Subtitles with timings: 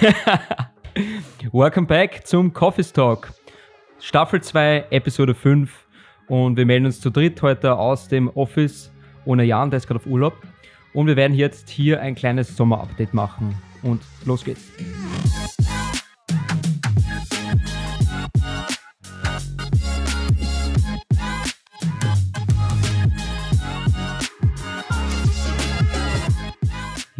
[1.52, 3.32] Welcome back zum Coffee Talk.
[4.00, 5.70] Staffel 2, Episode 5.
[6.28, 8.92] Und wir melden uns zu dritt heute aus dem Office
[9.24, 10.34] ohne Jan, der ist gerade auf Urlaub.
[10.94, 13.56] Und wir werden jetzt hier ein kleines Sommerupdate machen.
[13.82, 14.62] Und los geht's.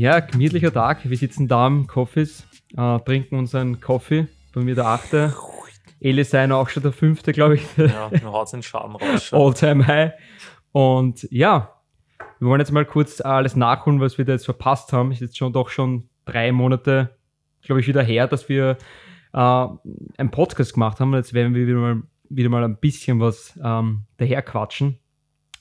[0.03, 1.09] Ja, gemütlicher Tag.
[1.09, 2.45] Wir sitzen da im Coffees,
[2.77, 4.29] äh, trinken unseren Kaffee.
[4.55, 5.35] Bei mir der achte.
[6.01, 7.67] Eli sein auch schon der fünfte, glaube ich.
[7.77, 9.33] Ja, haut den Schaden raus.
[9.33, 10.13] All-time high.
[10.73, 11.81] Und ja,
[12.39, 15.13] wir wollen jetzt mal kurz alles nachholen, was wir da jetzt verpasst haben.
[15.13, 17.17] Ist jetzt schon doch schon drei Monate,
[17.63, 18.77] glaube ich, wieder her, dass wir
[19.33, 21.15] äh, einen Podcast gemacht haben.
[21.15, 24.99] Jetzt werden wir wieder mal, wieder mal ein bisschen was ähm, daher quatschen.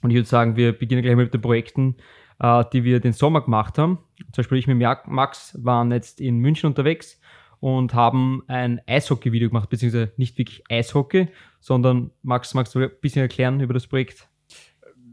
[0.02, 1.98] Und ich würde sagen, wir beginnen gleich mit den Projekten,
[2.42, 4.00] äh, die wir den Sommer gemacht haben.
[4.32, 4.78] Zum Beispiel ich mit
[5.08, 7.20] Max waren jetzt in München unterwegs
[7.60, 11.28] und haben ein Eishockey-Video gemacht, beziehungsweise nicht wirklich Eishockey,
[11.60, 14.28] sondern Max, magst du ein bisschen erklären über das Projekt?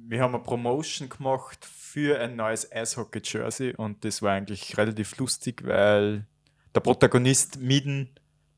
[0.06, 5.62] Wir haben eine Promotion gemacht für ein neues Eishockey-Jersey und das war eigentlich relativ lustig,
[5.66, 6.26] weil
[6.74, 8.08] der Protagonist Miden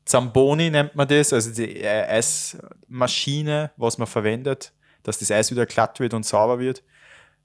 [0.05, 5.99] Zamboni nennt man das, also die Eismaschine, was man verwendet, dass das Eis wieder glatt
[5.99, 6.83] wird und sauber wird.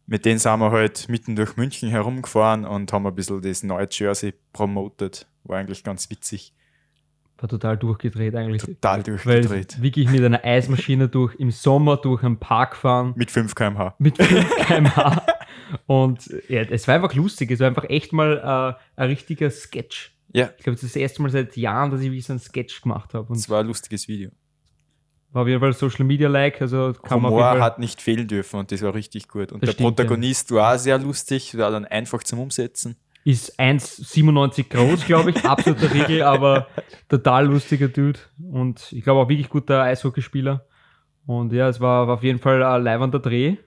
[0.06, 3.88] Mit denen sind wir halt mitten durch München herumgefahren und haben ein bisschen das neue
[3.90, 5.26] Jersey promotet.
[5.44, 6.54] War eigentlich ganz witzig.
[7.38, 8.62] War total durchgedreht eigentlich.
[8.62, 9.76] Total durchgedreht.
[9.76, 13.12] Weil wirklich mit einer Eismaschine durch im Sommer durch einen Park fahren.
[13.16, 13.94] Mit 5 km/h.
[13.98, 15.26] Mit 5 km/h.
[15.86, 17.50] und ja, es war einfach lustig.
[17.50, 20.16] Es war einfach echt mal äh, ein richtiger Sketch.
[20.32, 20.50] Ja.
[20.56, 22.80] Ich glaube, das ist das erste Mal seit Jahren, dass ich wie so einen Sketch
[22.80, 23.32] gemacht habe.
[23.34, 24.30] Es war ein lustiges Video.
[25.36, 28.58] War auf jeden Fall Social Media like, also kann Humor man hat nicht fehlen dürfen
[28.58, 29.52] und das war richtig gut.
[29.52, 30.56] Und das der stimmt, Protagonist ja.
[30.56, 32.96] war sehr lustig, war dann einfach zum Umsetzen.
[33.22, 36.68] Ist 1,97 groß, glaube ich, absoluter Riegel, aber
[37.10, 38.18] total lustiger Dude
[38.50, 40.64] und ich glaube auch wirklich guter Eishockeyspieler.
[41.26, 43.58] Und ja, es war, war auf jeden Fall ein leibender Dreh.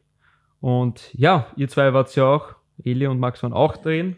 [0.62, 4.16] Und ja, ihr zwei wart ja auch, Eli und Max waren auch drehen.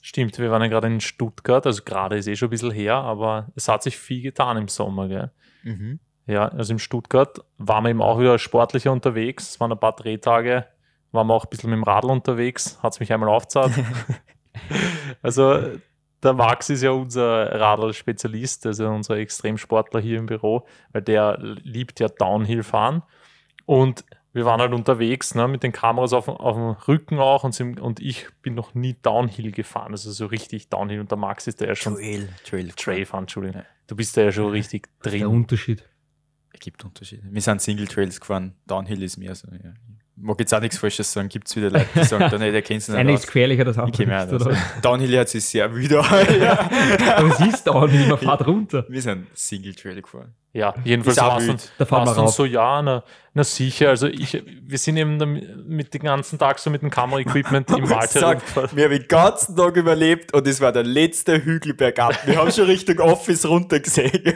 [0.00, 2.94] Stimmt, wir waren ja gerade in Stuttgart, also gerade ist eh schon ein bisschen her,
[2.94, 5.30] aber es hat sich viel getan im Sommer, gell?
[5.64, 6.00] Mhm.
[6.26, 9.50] Ja, also in Stuttgart waren wir eben auch wieder sportlicher unterwegs.
[9.50, 10.66] Es waren ein paar Drehtage,
[11.12, 13.72] waren wir auch ein bisschen mit dem Radl unterwegs, hat es mich einmal aufgezahlt.
[15.22, 15.60] also
[16.22, 22.00] der Max ist ja unser Radl-Spezialist, also unser Extremsportler hier im Büro, weil der liebt
[22.00, 23.02] ja Downhill fahren.
[23.66, 27.54] Und wir waren halt unterwegs ne, mit den Kameras auf, auf dem Rücken auch und,
[27.54, 31.00] sind, und ich bin noch nie Downhill gefahren, also so richtig Downhill.
[31.00, 31.94] Und der Max ist da ja schon.
[31.94, 32.70] Trail, Trail.
[32.70, 33.62] Trail fahren, Entschuldigung.
[33.86, 35.20] Du bist da ja schon richtig drin.
[35.20, 35.84] Der Unterschied.
[36.54, 37.24] Es gibt Unterschiede.
[37.30, 39.48] Wir sind Single Trails gefahren, Downhill ist mehr so.
[39.48, 39.74] Ja.
[40.16, 42.52] Ich mag jetzt auch nichts Falsches sagen, gibt es wieder Leute, die sagen, dann, hey,
[42.52, 43.00] der kennst du nicht.
[43.00, 44.02] Einiges gefährlicher, das andere.
[44.04, 44.50] Ist, also.
[44.80, 46.02] Downhill hat sich sehr wieder.
[46.40, 46.70] ja.
[47.16, 48.84] Aber es ist Downhill, man fährt runter.
[48.88, 50.32] Wir sind Single Trail gefahren.
[50.52, 53.02] Ja, jedenfalls war es uns, da fahren wir so, ja, na,
[53.32, 53.88] na sicher.
[53.88, 55.18] Also ich, wir sind eben
[55.66, 58.70] mit den ganzen Tag so mit dem Kameraequipment im Wald herumgefahren.
[58.72, 62.24] Wir haben den ganzen Tag überlebt und es war der letzte Hügel bergab.
[62.24, 64.34] Wir haben schon Richtung Office runtergesehen.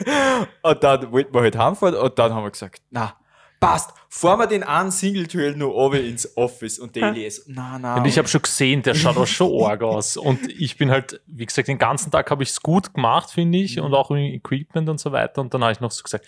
[0.62, 3.14] Und dann wollten wir halt heimfahren und dann haben wir gesagt, na,
[3.60, 7.78] passt, fahren wir den einen Single Trail nur oben ins Office und der ist, na,
[7.78, 7.96] na.
[7.96, 10.16] Und ich habe schon gesehen, der schaut auch schon arg aus.
[10.28, 13.58] Und ich bin halt, wie gesagt, den ganzen Tag habe ich es gut gemacht, finde
[13.58, 15.40] ich, und auch im Equipment und so weiter.
[15.40, 16.26] Und dann habe ich noch so gesagt,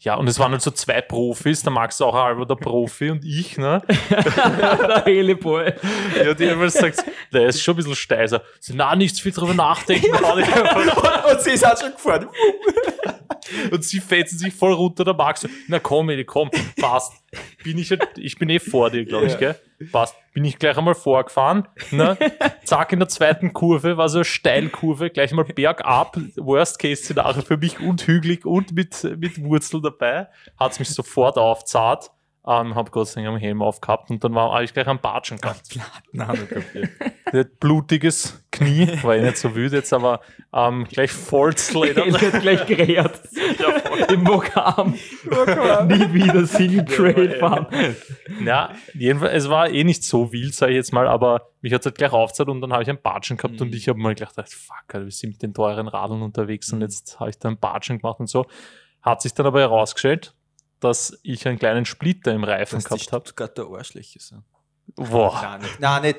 [0.00, 3.24] ja, und es waren halt so zwei Profis, der Max auch halber der Profi und
[3.24, 3.82] ich, ne?
[4.10, 5.72] der Heliboy.
[6.16, 8.42] Ja, die haben gesagt, der ist schon ein bisschen steiser.
[8.60, 10.12] So, na, nichts viel drüber nachdenken.
[11.30, 12.28] und sie ist auch schon gefahren.
[13.72, 16.48] und sie fetzen sich voll runter, der Max so, na komm, Edi, komm,
[16.80, 17.12] passt.
[17.62, 19.38] Bin ich, ich bin eh vor dir, glaube ich, ja.
[19.38, 19.88] gell?
[19.92, 20.16] Passt.
[20.32, 22.16] Bin ich gleich einmal vorgefahren, ne?
[22.64, 27.80] Zack, in der zweiten Kurve war so eine Steilkurve, gleich mal bergab, Worst-Case-Szenario für mich
[27.80, 30.28] und hügelig und mit, mit Wurzel dabei.
[30.58, 32.10] Hat's mich sofort aufzahlt.
[32.48, 35.38] Ähm, habe Gott sei Dank einen Helm aufgehabt und dann war ich gleich am Batschen
[35.38, 35.78] gehabt.
[37.60, 40.22] Blutiges Knie, war ich nicht so wütend jetzt, aber
[40.54, 42.06] ähm, gleich Vollsleder.
[42.08, 43.20] Ich wird gleich gerät.
[43.58, 44.94] ja, Im Mokarm.
[45.88, 47.66] Nie wieder Single Trail fahren.
[48.42, 51.82] Ja, jedenfalls, es war eh nicht so wild, sage ich jetzt mal, aber mich hat
[51.82, 53.66] es halt gleich aufgezahlt und dann habe ich einen Batschen gehabt mhm.
[53.66, 56.84] und ich habe mal gedacht, fuck, wir sind mit den teuren Radeln unterwegs und mhm.
[56.84, 58.46] jetzt habe ich da einen Batschen gemacht und so.
[59.02, 60.34] Hat sich dann aber herausgestellt,
[60.80, 63.24] dass ich einen kleinen Splitter im Reifen dass gehabt habe.
[63.24, 64.44] Stuttgarter Arschlöcher sind.
[64.94, 65.40] Boah.
[65.42, 65.80] Nein, nicht.
[65.80, 66.18] Nein, nicht.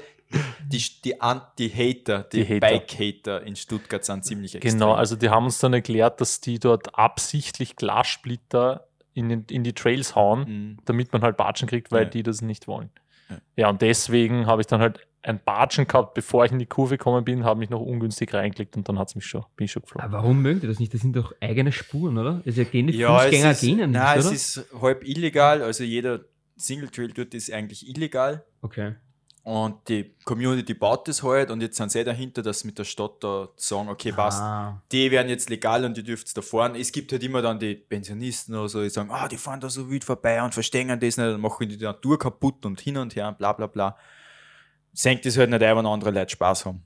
[0.64, 1.16] Die, die,
[1.58, 4.74] die Hater, die, die Bike-Hater in Stuttgart sind ziemlich extrem.
[4.74, 9.74] Genau, also die haben uns dann erklärt, dass die dort absichtlich Glassplitter in, in die
[9.74, 10.78] Trails hauen, mhm.
[10.86, 12.10] damit man halt Batschen kriegt, weil ja.
[12.10, 12.92] die das nicht wollen.
[13.30, 16.66] Ja, ja und deswegen habe ich dann halt ein Batschen gehabt, bevor ich in die
[16.66, 19.72] Kurve gekommen bin, habe mich noch ungünstig reingelegt und dann hat's mich schon, bin ich
[19.72, 20.06] schon geflogen.
[20.06, 20.94] Aber warum mögen die das nicht?
[20.94, 22.42] Das sind doch eigene Spuren, oder?
[22.46, 24.36] Also gehen die Ja, Fußgänger es ist, gehen nein, nicht, es oder?
[24.36, 25.62] ist halb illegal.
[25.62, 26.22] Also jeder
[26.56, 28.44] Single Trail dort ist eigentlich illegal.
[28.62, 28.96] okay.
[29.42, 33.24] Und die Community baut das halt und jetzt sind sie dahinter, dass mit der Stadt
[33.24, 36.76] da sagen, okay, passt, Ah, die werden jetzt legal und die dürft da fahren.
[36.76, 39.70] Es gibt halt immer dann die Pensionisten oder so, die sagen, ah, die fahren da
[39.70, 43.16] so wild vorbei und verstehen das nicht und machen die Natur kaputt und hin und
[43.16, 43.98] her und bla bla bla.
[45.00, 46.84] Senkt es halt nicht ein, wenn andere Leute Spaß haben.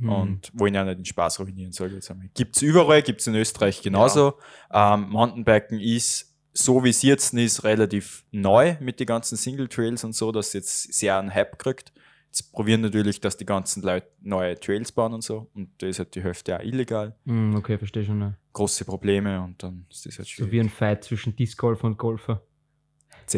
[0.00, 0.08] hm.
[0.08, 2.28] und wollen ja nicht den Spaß ruinieren, sage ich jetzt einmal.
[2.34, 4.34] Gibt es überall, gibt es in Österreich genauso.
[4.72, 10.02] Ähm, Mountainbiken ist, so wie es jetzt ist, relativ neu mit den ganzen Single Trails
[10.02, 11.92] und so, dass es jetzt sehr einen Hype kriegt.
[12.26, 15.48] Jetzt probieren natürlich, dass die ganzen Leute neue Trails bauen und so.
[15.54, 17.14] Und da ist halt die Hälfte auch illegal.
[17.26, 18.20] Hm, okay, verstehe schon.
[18.20, 18.34] Ja.
[18.54, 20.66] Große Probleme und dann ist das halt So wie schwierig.
[20.66, 22.42] ein Fight zwischen Disc Golfer und Golfer.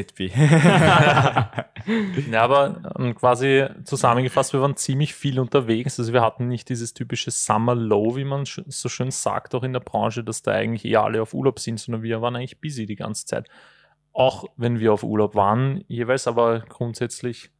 [0.03, 0.31] ZB.
[2.31, 5.99] Ja, aber ähm, quasi zusammengefasst, wir waren ziemlich viel unterwegs.
[5.99, 9.63] Also wir hatten nicht dieses typische Summer Low, wie man sch- so schön sagt, auch
[9.63, 12.61] in der Branche, dass da eigentlich eher alle auf Urlaub sind, sondern wir waren eigentlich
[12.61, 13.49] busy die ganze Zeit.
[14.13, 17.51] Auch wenn wir auf Urlaub waren, jeweils, aber grundsätzlich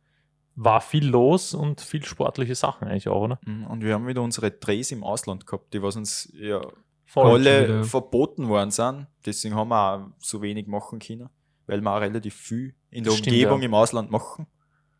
[0.57, 3.41] war viel los und viel sportliche Sachen eigentlich auch, oder?
[3.69, 6.61] und wir haben wieder unsere Drehs im Ausland gehabt, die was uns ja
[7.07, 7.33] Voll.
[7.33, 7.85] alle wieder.
[7.85, 9.09] verboten worden sind.
[9.27, 11.29] Deswegen haben wir auch so wenig machen können,
[11.67, 13.67] weil wir auch relativ viel in der Das stimmt, Umgebung ja.
[13.67, 14.47] im Ausland machen.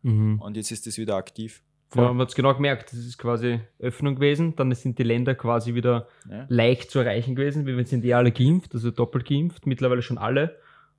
[0.01, 0.39] Mhm.
[0.41, 1.63] Und jetzt ist das wieder aktiv.
[1.95, 5.33] Ja, man hat es genau gemerkt, das ist quasi Öffnung gewesen, dann sind die Länder
[5.33, 6.45] quasi wieder Ja.
[6.49, 10.57] leicht zu erreichen gewesen, wir sind die alle geimpft, also doppelt geimpft, mittlerweile schon alle.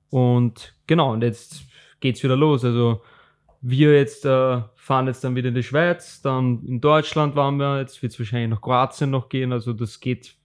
[0.09, 1.65] Und genau, und jetzt
[1.99, 2.63] geht's wieder los.
[2.65, 3.01] Also
[3.61, 7.79] wir jetzt äh, fahren jetzt dann wieder in die Schweiz, dann in Deutschland waren wir,
[7.79, 9.51] jetzt wird es wahrscheinlich nach Kroatien noch gehen.
[9.51, 10.35] Also das geht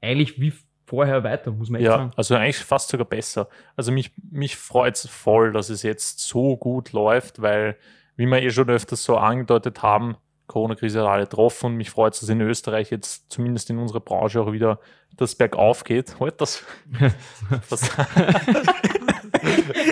[0.00, 0.52] eigentlich wie
[0.86, 2.12] vorher weiter, muss man echt Ja, sagen.
[2.16, 3.48] also eigentlich fast sogar besser.
[3.76, 7.76] Also mich, mich freut es voll, dass es jetzt so gut läuft, weil,
[8.16, 10.16] wie wir eh schon öfters so angedeutet haben,
[10.46, 13.98] Corona-Krise hat alle getroffen und mich freut es, dass in Österreich jetzt zumindest in unserer
[14.00, 14.78] Branche auch wieder
[15.16, 16.20] das bergauf geht.
[16.20, 16.62] Halt das
[17.62, 17.86] fast,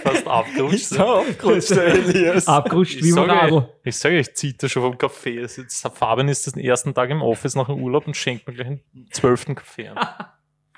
[0.03, 0.99] fast abgerutscht.
[0.99, 2.47] abgerutscht, der Elias.
[2.47, 3.69] Abgerutscht Ich wie sage, Morado.
[3.83, 5.47] ich sage, ich ziehe da schon vom Kaffee.
[5.93, 8.81] Fabian ist den ersten Tag im Office nach dem Urlaub und schenkt mir gleich einen
[9.11, 9.99] zwölften Kaffee an.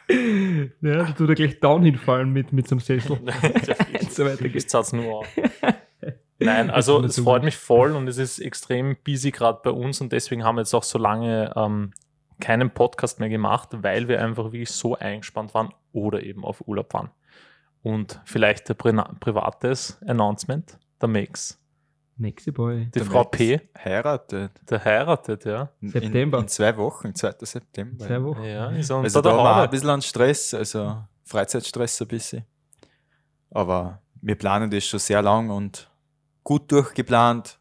[0.08, 3.18] Ja, da tut er gleich down hinfallen mit, mit so einem Sessel.
[4.10, 4.68] so weiter geht's.
[4.68, 5.28] zahl's nur auf.
[6.38, 10.00] Nein, also Jetzt es freut mich voll und es ist extrem busy gerade bei uns
[10.00, 11.92] und deswegen haben wir jetzt auch so lange ähm,
[12.40, 16.92] keinen Podcast mehr gemacht, weil wir einfach wirklich so eingespannt waren oder eben auf Urlaub
[16.92, 17.10] waren.
[17.82, 21.58] Und vielleicht ein pri privates Announcement, der Max,
[22.18, 22.86] Maxi Boy.
[22.86, 24.50] die Der Frau Max P, Heiratet.
[24.70, 25.70] der heiratet, ja.
[25.80, 26.38] In- September.
[26.38, 27.34] In, in zwei Wochen, 2.
[27.42, 28.06] September.
[28.06, 28.42] Zwei Wochen.
[28.44, 32.08] Ja, ist unter Also da haben wir auch ein bisschen an Stress, also Freizeitstress ein
[32.08, 32.44] bisschen.
[33.50, 35.90] Aber wir planen das schon sehr lang und
[36.42, 37.58] gut durchgeplant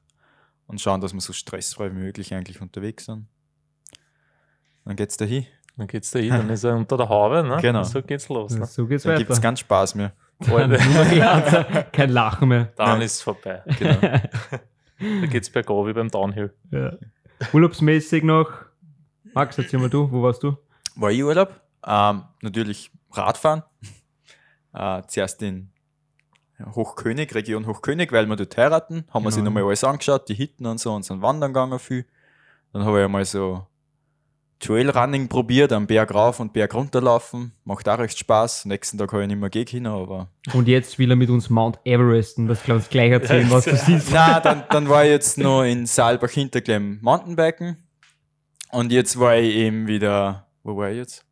[0.68, 3.28] und schauen, dass wir so stressfrei wie möglich eigentlich unterwegs sind.
[4.86, 5.46] Dann geht's dahin.
[5.78, 7.58] Dann geht's da hin, dann ist er unter der Haube, ne?
[7.62, 7.80] Genau.
[7.80, 8.56] Und so geht's los.
[8.56, 8.66] Ne?
[8.66, 9.26] So geht's Dann weiter.
[9.26, 10.14] gibt's ganz Spaß mehr.
[11.92, 12.74] Kein Lachen mehr.
[12.76, 13.64] Dann ist es vorbei.
[13.80, 13.98] Genau.
[14.98, 16.54] Da geht's bergauf wie beim Downhill.
[16.72, 16.94] Ja.
[17.52, 18.50] Urlaubsmäßig noch.
[19.34, 20.56] Max, erzähl mal du, wo warst du?
[20.96, 21.54] War ich Urlaub?
[21.86, 23.64] Ähm, natürlich Radfahren.
[24.74, 25.70] Äh, zuerst in
[26.76, 29.04] Hochkönig, Region Hochkönig, weil wir dort heiraten.
[29.14, 29.50] Haben wir sich Genau.
[29.50, 32.06] nochmal alles angeschaut, die Hitten und so und sind wandern gegangen viel.
[32.72, 33.68] Dann habe ich einmal so
[34.60, 37.52] Trailrunning probiert, am Berg rauf und Berg runterlaufen.
[37.66, 38.66] Macht auch recht Spaß.
[38.66, 40.30] Nächsten Tag habe ich nicht mehr gehen können, aber.
[40.54, 42.48] Und jetzt will er mit uns Mount Everesten.
[42.48, 44.10] Das kann uns gleich erzählen, was du siehst.
[44.12, 47.78] Na, dann, dann war ich jetzt noch in Saalbach Hinterklemm Mountainbiken.
[48.72, 51.26] Und jetzt war ich eben wieder, wo war ich jetzt?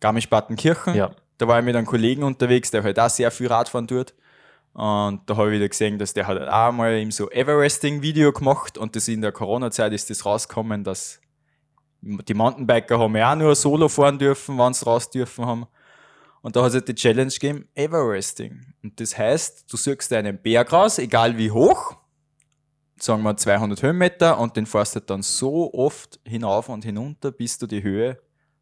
[0.00, 0.94] Garmisch-Partenkirchen.
[0.94, 1.12] Ja.
[1.38, 4.14] Da war ich mit einem Kollegen unterwegs, der halt auch sehr viel Radfahren tut.
[4.72, 8.76] Und da habe ich wieder gesehen, dass der hat auch mal eben so Everesting-Video gemacht
[8.76, 11.18] und das in der Corona-Zeit ist das rausgekommen, dass
[12.06, 15.66] die Mountainbiker haben ja auch nur Solo fahren dürfen, wenn sie raus dürfen haben.
[16.42, 18.64] Und da hat es halt die Challenge gegeben, Everesting.
[18.82, 21.96] Und das heißt, du suchst einen Berg raus, egal wie hoch,
[23.00, 27.58] sagen wir 200 Höhenmeter, und den fährst du dann so oft hinauf und hinunter, bis
[27.58, 28.18] du die Höhe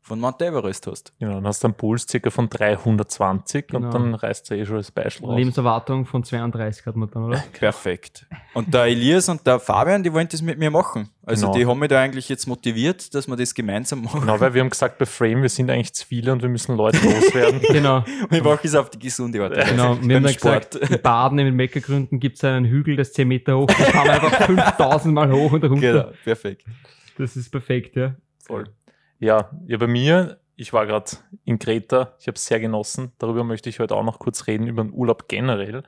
[0.07, 1.15] von Mount Everest hast.
[1.19, 3.87] Genau, dann hast du einen Puls circa von 320 Genau.
[3.87, 5.39] und dann reißt du eh schon das Beispiel raus.
[5.39, 7.43] Lebenserwartung von 32 hat man dann, oder?
[7.59, 8.27] Perfekt.
[8.53, 11.09] Und der Elias und der Fabian, die wollen das mit mir machen.
[11.25, 11.59] Also Genau.
[11.59, 14.21] die haben mich da eigentlich jetzt motiviert, dass wir das gemeinsam machen.
[14.21, 16.77] Genau, weil wir haben gesagt, bei Frame, wir sind eigentlich zu viele und wir müssen
[16.77, 17.61] Leute loswerden.
[17.63, 18.05] Genau.
[18.31, 19.55] Wir machen es auf die gesunde Art.
[19.69, 23.15] Genau, wir haben gesagt, in Baden in den Meckergründen gibt es einen Hügel, der ist
[23.15, 23.67] 10 Meter hoch.
[23.69, 25.81] Da fahren wir einfach 5000 Mal hoch und runter.
[25.81, 26.65] Genau, perfekt.
[27.17, 28.15] Das ist perfekt, ja.
[28.45, 28.69] Voll.
[29.25, 31.13] Ja, ja, bei mir, ich war gerade
[31.47, 33.13] in Kreta, ich habe es sehr genossen.
[33.17, 35.83] Darüber möchte ich heute auch noch kurz reden, über den Urlaub generell.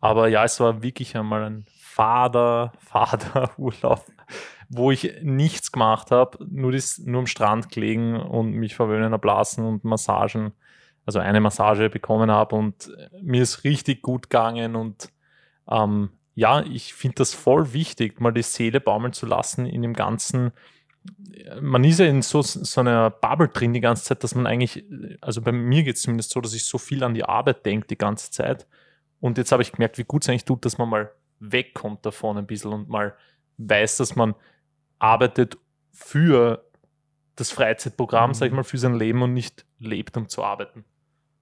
[0.00, 4.04] Aber ja, es war wirklich einmal ein fader, fader Urlaub,
[4.68, 9.84] wo ich nichts gemacht habe, nur, nur am Strand gelegen und mich verwöhnen erblasen und
[9.84, 10.52] Massagen,
[11.06, 15.08] also eine Massage bekommen habe und mir ist richtig gut gegangen und
[15.70, 19.94] ähm, ja, ich finde das voll wichtig, mal die Seele baumeln zu lassen in dem
[19.94, 20.52] ganzen
[21.60, 24.84] man ist ja in so, so einer Bubble drin die ganze Zeit, dass man eigentlich,
[25.20, 27.88] also bei mir geht es zumindest so, dass ich so viel an die Arbeit denke
[27.88, 28.66] die ganze Zeit.
[29.20, 32.38] Und jetzt habe ich gemerkt, wie gut es eigentlich tut, dass man mal wegkommt davon
[32.38, 33.14] ein bisschen und mal
[33.58, 34.34] weiß, dass man
[34.98, 35.58] arbeitet
[35.92, 36.64] für
[37.36, 38.34] das Freizeitprogramm, mhm.
[38.34, 40.84] sag ich mal, für sein Leben und nicht lebt, um zu arbeiten.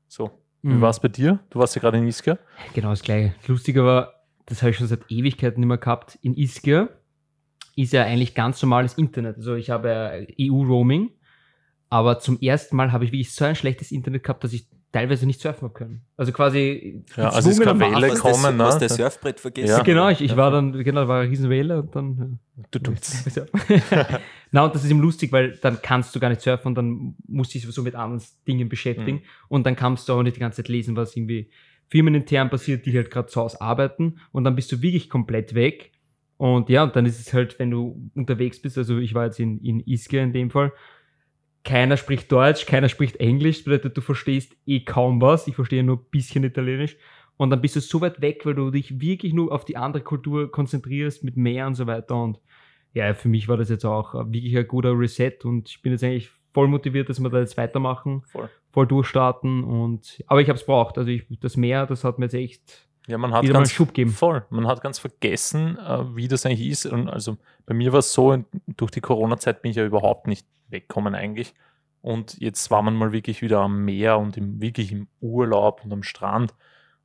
[0.09, 0.31] So.
[0.63, 0.77] Mhm.
[0.77, 1.41] Wie war es bei dir?
[1.51, 2.39] Du warst ja gerade in Ischia.
[2.75, 3.35] Genau das gleiche.
[3.47, 4.15] Lustig war,
[4.47, 6.19] das habe ich schon seit Ewigkeiten nicht mehr gehabt.
[6.23, 6.89] In Ischia
[7.77, 9.37] ist ja eigentlich ganz normales Internet.
[9.37, 11.11] Also ich habe EU-Roaming,
[11.89, 15.27] aber zum ersten Mal habe ich wirklich so ein schlechtes Internet gehabt, dass ich teilweise
[15.27, 16.03] nicht surfen habe können.
[16.17, 18.77] Also quasi ja, also es kann Welle kommen, ne?
[18.81, 19.69] der Surfbrett vergessen.
[19.69, 19.83] Ja.
[19.83, 22.39] Genau, ich, ich war dann, genau, war eine Riesenwelle und dann.
[22.71, 23.25] Du tut's.
[24.51, 27.15] Na, und das ist eben lustig, weil dann kannst du gar nicht surfen und dann
[27.27, 29.47] musst du dich so mit anderen Dingen beschäftigen mhm.
[29.49, 31.51] und dann kannst du auch nicht die ganze Zeit lesen, was irgendwie
[31.89, 35.93] firmenintern passiert, die halt gerade zu Hause arbeiten und dann bist du wirklich komplett weg.
[36.41, 39.39] Und ja, und dann ist es halt, wenn du unterwegs bist, also ich war jetzt
[39.39, 40.73] in, in Ischia in dem Fall,
[41.65, 45.47] keiner spricht Deutsch, keiner spricht Englisch, das bedeutet, du verstehst eh kaum was.
[45.49, 46.97] Ich verstehe nur ein bisschen Italienisch.
[47.37, 50.03] Und dann bist du so weit weg, weil du dich wirklich nur auf die andere
[50.03, 52.17] Kultur konzentrierst mit Meer und so weiter.
[52.17, 52.41] Und
[52.95, 56.03] ja, für mich war das jetzt auch wirklich ein guter Reset und ich bin jetzt
[56.03, 59.63] eigentlich voll motiviert, dass wir da jetzt weitermachen, voll, voll durchstarten.
[59.63, 60.97] Und, aber ich habe es braucht.
[60.97, 64.11] Also ich, das Meer, das hat mir jetzt echt ja, man hat ganz, Schub geben.
[64.11, 64.45] Voll.
[64.51, 66.87] Man hat ganz vergessen, äh, wie das eigentlich ist.
[66.87, 70.47] Und also bei mir war es so, durch die Corona-Zeit bin ich ja überhaupt nicht
[70.69, 71.55] weggekommen eigentlich.
[72.03, 75.93] Und jetzt war man mal wirklich wieder am Meer und im, wirklich im Urlaub und
[75.93, 76.55] am Strand.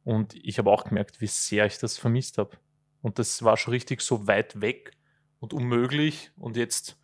[0.03, 2.51] Und ich habe auch gemerkt, wie sehr ich das vermisst habe.
[3.01, 4.91] Und das war schon richtig so weit weg
[5.39, 6.31] und unmöglich.
[6.37, 6.99] Und jetzt,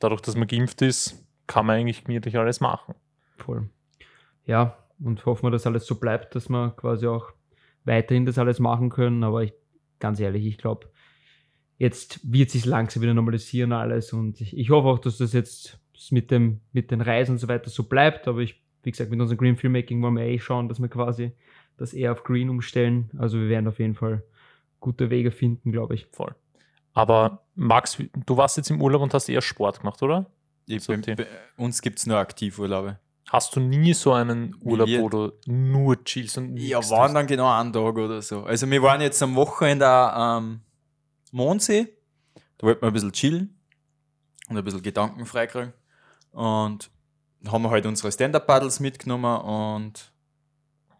[0.00, 2.94] dadurch, dass man geimpft ist, kann man eigentlich gemütlich alles machen.
[3.36, 3.68] Voll.
[4.44, 7.32] Ja, und hoffen wir, dass alles so bleibt, dass man quasi auch
[7.88, 9.24] weiterhin das alles machen können.
[9.24, 9.52] Aber ich,
[9.98, 10.88] ganz ehrlich, ich glaube,
[11.78, 14.12] jetzt wird sich langsam wieder normalisieren alles.
[14.12, 15.80] Und ich, ich, hoffe auch, dass das jetzt
[16.10, 18.28] mit, dem, mit den Reisen und so weiter so bleibt.
[18.28, 21.32] Aber ich, wie gesagt, mit unserem Green Filmmaking wollen wir eh schauen, dass wir quasi
[21.76, 23.10] das eher auf Green umstellen.
[23.18, 24.22] Also wir werden auf jeden Fall
[24.78, 26.06] gute Wege finden, glaube ich.
[26.12, 26.34] Voll.
[26.92, 30.26] Aber Max, du warst jetzt im Urlaub und hast eher Sport gemacht, oder?
[30.66, 31.26] Ich, so bei
[31.56, 32.98] uns gibt es nur Aktivurlaube.
[33.30, 37.50] Hast du nie so einen Urlaub, wo du nur chillst und Ja, waren dann genau
[37.50, 38.44] einen Tag oder so.
[38.44, 40.62] Also wir waren jetzt am Wochenende am
[41.30, 41.88] Mondsee.
[42.56, 43.60] Da wollten wir ein bisschen chillen
[44.48, 45.74] und ein bisschen Gedanken freikriegen.
[46.32, 46.90] Und
[47.46, 50.10] haben wir halt unsere Stand-Up-Paddles mitgenommen und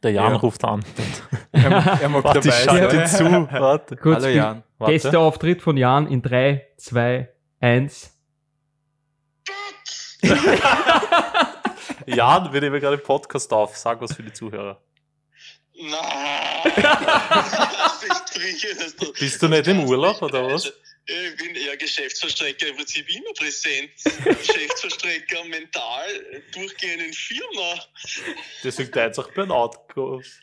[0.03, 0.39] der Jan ja.
[0.39, 0.85] ruft an.
[1.53, 3.07] er, er mag Warte, dabei sein.
[3.09, 3.25] zu.
[3.53, 3.97] Warte.
[3.97, 4.63] Kurz Hallo Jan.
[4.79, 7.29] Gästeauftritt von Jan in 3, 2,
[7.61, 8.15] 1.
[12.09, 13.77] Jan, wir nehmen gerade einen Podcast auf.
[13.77, 14.81] Sag was für die Zuhörer.
[15.75, 16.73] Nein!
[19.19, 20.65] Bist du nicht im Urlaub oder was?
[20.65, 20.71] Also,
[21.07, 23.91] ich bin eher Geschäftsverstrecker im Prinzip immer präsent.
[24.25, 27.85] Geschäftsverstrecker mental, durchgehend in Firma.
[28.65, 30.41] Deswegen dein auch Burnout groß.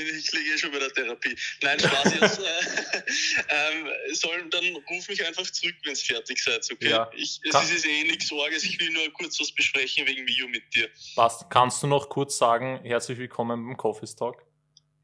[0.00, 1.36] Alter, ich liege eh schon bei der Therapie.
[1.62, 2.40] Nein, Spaß jetzt.
[3.48, 6.90] ähm, sollen, dann ruf mich einfach zurück, wenn es fertig seid, okay?
[6.90, 7.10] Ja.
[7.14, 10.62] Ich, es ist eh nichts Sorges, ich will nur kurz was besprechen wegen Video mit
[10.74, 10.88] dir.
[11.14, 11.48] Passt.
[11.50, 14.44] Kannst du noch kurz sagen, herzlich willkommen beim Coffee Talk?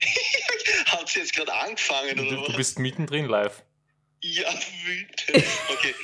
[0.87, 2.47] Hat sie jetzt gerade angefangen, oder du, was?
[2.49, 3.63] Du bist mittendrin live.
[4.23, 4.53] Ja,
[4.85, 5.45] wütend.
[5.69, 5.95] Okay.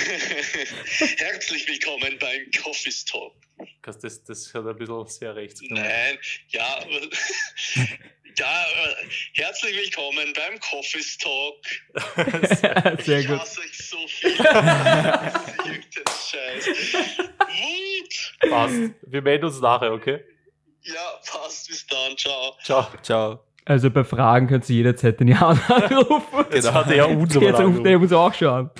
[1.18, 3.34] Herzlich willkommen beim Coffee Talk.
[3.82, 5.60] Das, das hat ein bisschen sehr rechts.
[5.68, 6.64] Nein, ja,
[8.38, 8.64] ja,
[9.34, 11.56] herzlich willkommen beim Coffee Talk.
[12.60, 13.40] sehr, sehr ich gut.
[13.40, 14.30] hasse euch so viel.
[14.30, 16.66] Irgendein Scheiß.
[17.38, 18.50] Wut.
[18.50, 18.80] Passt.
[19.06, 20.24] Wir melden uns nachher, okay?
[20.82, 21.68] Ja, passt.
[21.68, 22.16] Bis dann.
[22.16, 22.56] Ciao.
[22.62, 22.86] Ciao.
[23.02, 23.44] Ciao.
[23.66, 26.46] Also bei Fragen könnt ihr jederzeit den Jan anrufen.
[26.50, 26.74] Jetzt genau.
[26.74, 28.70] hat er uns aber Jetzt ruft er uns auch schon an.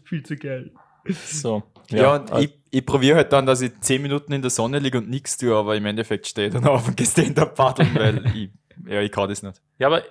[0.04, 0.72] Viel zu geil.
[1.06, 1.62] So.
[1.90, 4.78] Ja, ja und ich, ich probiere halt dann, dass ich 10 Minuten in der Sonne
[4.78, 8.26] liege und nichts tue, aber im Endeffekt stehe ich dann auf dem Gestand-Up paddeln, weil
[8.34, 8.50] ich,
[8.86, 9.60] ja, ich kann das nicht.
[9.78, 10.02] Ja, aber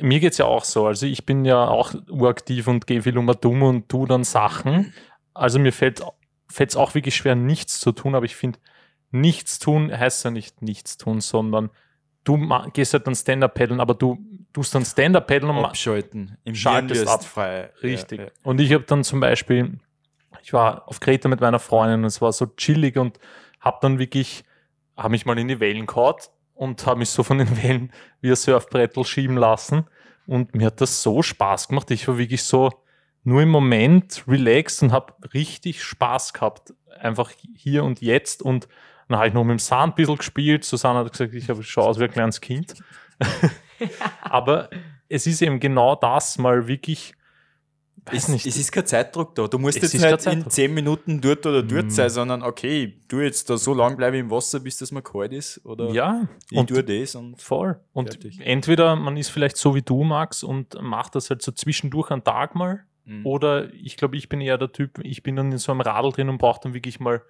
[0.00, 0.86] mir geht es ja auch so.
[0.86, 4.92] Also ich bin ja auch uraktiv und gehe viel um dumm und tue dann Sachen.
[5.34, 6.02] Also mir fällt
[6.48, 8.58] es auch wirklich schwer, nichts zu tun, aber ich finde,
[9.10, 11.70] nichts tun heißt ja nicht nichts tun, sondern
[12.28, 14.18] du gehst halt dann Stand-Up paddeln, aber du
[14.52, 16.36] tust dann Stand-Up paddeln und abschalten.
[16.44, 17.24] Im schaltest ab.
[17.24, 17.70] frei.
[17.82, 18.18] Richtig.
[18.18, 18.30] Ja, ja.
[18.42, 19.78] Und ich habe dann zum Beispiel,
[20.42, 23.18] ich war auf Kreta mit meiner Freundin und es war so chillig und
[23.60, 24.44] habe dann wirklich,
[24.96, 26.16] habe mich mal in die Wellen gehauen
[26.54, 29.86] und habe mich so von den Wellen wie ein Surfbrettel schieben lassen.
[30.26, 31.90] Und mir hat das so Spaß gemacht.
[31.90, 32.70] Ich war wirklich so
[33.24, 36.74] nur im Moment relaxed und habe richtig Spaß gehabt.
[37.00, 38.42] Einfach hier und jetzt.
[38.42, 38.68] Und
[39.08, 40.64] dann habe ich noch mit dem Sand ein bisschen gespielt.
[40.64, 42.74] Susanne hat gesagt, ich habe schon aus wie ein kleines Kind.
[44.22, 44.68] Aber
[45.08, 47.14] es ist eben genau das, mal wirklich
[48.12, 48.46] es, nicht.
[48.46, 49.46] Es ist kein Zeitdruck da.
[49.46, 51.90] Du musst es jetzt nicht in 10 Minuten dort oder dort mm.
[51.90, 55.32] sein, sondern okay, du jetzt da so lange bleibe im Wasser, bis das mal kalt
[55.32, 55.64] ist.
[55.64, 57.80] Oder ja, ich und tue das und voll.
[57.92, 58.40] Und fertig.
[58.42, 62.24] entweder man ist vielleicht so wie du, Max, und macht das halt so zwischendurch einen
[62.24, 62.84] Tag mal.
[63.04, 63.26] Mm.
[63.26, 66.12] Oder ich glaube, ich bin eher der Typ, ich bin dann in so einem Radl
[66.12, 67.22] drin und brauche dann wirklich mal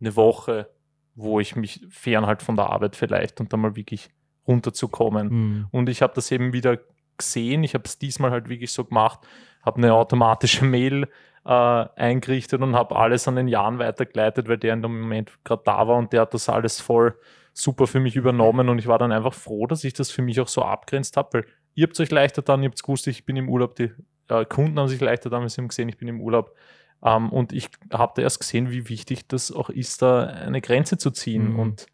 [0.00, 0.70] eine Woche,
[1.14, 4.10] wo ich mich fernhalte von der Arbeit vielleicht und dann mal wirklich
[4.46, 5.28] runterzukommen.
[5.28, 5.68] Mm.
[5.70, 6.78] Und ich habe das eben wieder
[7.16, 7.62] gesehen.
[7.64, 9.20] Ich habe es diesmal halt wirklich so gemacht
[9.64, 11.08] habe eine automatische Mail
[11.44, 15.62] äh, eingerichtet und habe alles an den Jahren weitergeleitet, weil der in dem Moment gerade
[15.64, 17.18] da war und der hat das alles voll
[17.52, 20.40] super für mich übernommen und ich war dann einfach froh, dass ich das für mich
[20.40, 23.36] auch so abgrenzt habe, weil ihr habt euch leichter dann, ihr habt gewusst, ich bin
[23.36, 23.92] im Urlaub, die
[24.28, 26.56] äh, Kunden haben sich leichter dann, sie haben gesehen, ich bin im Urlaub
[27.04, 30.98] ähm, und ich habe da erst gesehen, wie wichtig das auch ist, da eine Grenze
[30.98, 31.58] zu ziehen mhm.
[31.58, 31.86] und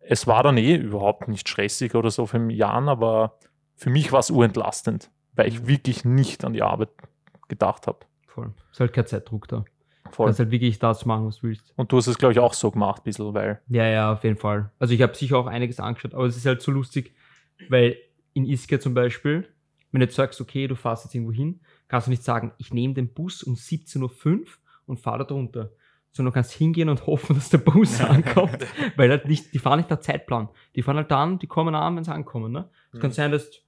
[0.00, 3.38] es war dann eh überhaupt nicht stressig oder so für Jahren, aber
[3.74, 5.66] für mich war es urentlastend, weil ich mhm.
[5.68, 6.90] wirklich nicht an die Arbeit
[7.48, 8.00] gedacht habe.
[8.26, 8.52] Voll.
[8.72, 9.64] Ist halt kein Zeitdruck da.
[10.10, 10.26] Voll.
[10.26, 11.72] Du kannst halt wirklich das machen, was du willst.
[11.76, 13.60] Und du hast es, glaube ich, auch so gemacht, ein bisschen, weil.
[13.68, 14.70] Ja, ja, auf jeden Fall.
[14.78, 17.14] Also ich habe sicher auch einiges angeschaut, aber es ist halt so lustig,
[17.68, 17.96] weil
[18.32, 19.48] in Ischia zum Beispiel,
[19.92, 22.72] wenn du jetzt sagst, okay, du fährst jetzt irgendwo hin, kannst du nicht sagen, ich
[22.72, 24.46] nehme den Bus um 17.05 Uhr
[24.86, 25.70] und fahre da drunter.
[26.10, 28.66] Sondern du kannst hingehen und hoffen, dass der Bus ankommt.
[28.96, 30.48] weil halt nicht, die fahren nicht nach Zeitplan.
[30.74, 32.52] Die fahren halt dann, die kommen an, wenn sie ankommen.
[32.52, 32.68] Ne?
[32.88, 33.00] Es mhm.
[33.00, 33.58] kann sein, dass du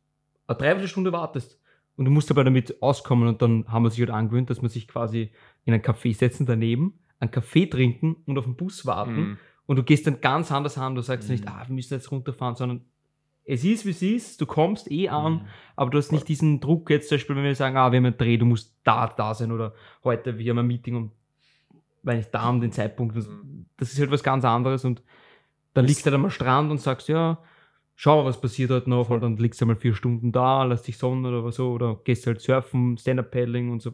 [0.46, 1.58] eine Dreiviertelstunde wartest
[1.96, 4.68] und du musst aber damit auskommen und dann haben wir sich halt angewöhnt, dass man
[4.68, 5.30] sich quasi
[5.64, 9.16] in ein Café setzen daneben, einen Kaffee trinken und auf den Bus warten.
[9.16, 9.38] Mhm.
[9.64, 10.94] Und du gehst dann ganz anders an.
[10.94, 11.34] Du sagst mhm.
[11.34, 12.84] nicht, ah, wir müssen jetzt runterfahren, sondern
[13.46, 15.40] es ist, wie es ist, du kommst eh an, mhm.
[15.76, 18.06] aber du hast nicht diesen Druck jetzt zum Beispiel, wenn wir sagen, ah, wir haben
[18.06, 19.72] einen Dreh, du musst da, da sein oder
[20.02, 21.12] heute, wir haben ein Meeting und
[22.02, 23.66] weil ich da um den Zeitpunkt, mhm.
[23.76, 25.02] das ist halt was ganz anderes und
[25.74, 27.38] dann liegst du halt am Strand und sagst, ja,
[27.94, 30.82] schau mal, was passiert halt noch, weil dann liegst du mal vier Stunden da, lass
[30.82, 33.92] dich sonnen oder so, oder gehst halt surfen, Stand-Up-Paddling und so.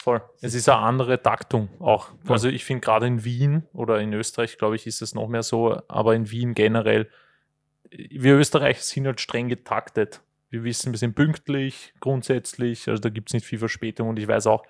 [0.00, 0.22] Voll.
[0.40, 2.10] Es ist eine andere Taktung auch.
[2.24, 2.34] Voll.
[2.34, 5.42] Also ich finde gerade in Wien oder in Österreich, glaube ich, ist es noch mehr
[5.42, 7.08] so, aber in Wien generell,
[7.90, 10.20] wir Österreicher sind halt streng getaktet.
[10.50, 14.26] Wir wissen, wir sind pünktlich grundsätzlich, also da gibt es nicht viel Verspätung und ich
[14.26, 14.64] weiß auch